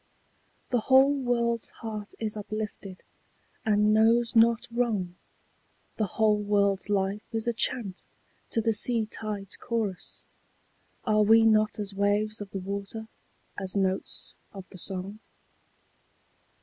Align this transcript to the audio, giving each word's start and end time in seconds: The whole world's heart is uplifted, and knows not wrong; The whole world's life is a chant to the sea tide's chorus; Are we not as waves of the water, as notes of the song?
The 0.71 0.79
whole 0.79 1.15
world's 1.15 1.69
heart 1.69 2.15
is 2.17 2.35
uplifted, 2.35 3.03
and 3.63 3.93
knows 3.93 4.35
not 4.35 4.67
wrong; 4.71 5.13
The 5.97 6.07
whole 6.17 6.41
world's 6.41 6.89
life 6.89 7.21
is 7.31 7.47
a 7.47 7.53
chant 7.53 8.03
to 8.49 8.61
the 8.61 8.73
sea 8.73 9.05
tide's 9.05 9.57
chorus; 9.57 10.23
Are 11.05 11.21
we 11.21 11.45
not 11.45 11.77
as 11.77 11.93
waves 11.93 12.41
of 12.41 12.49
the 12.49 12.57
water, 12.57 13.09
as 13.59 13.75
notes 13.75 14.33
of 14.53 14.67
the 14.71 14.79
song? 14.79 15.19